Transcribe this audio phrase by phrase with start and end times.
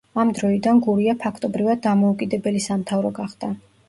[0.21, 3.51] ამ დროიდან გურია ფაქტობრივად დამოუკიდებელი სამთავრო გახდა.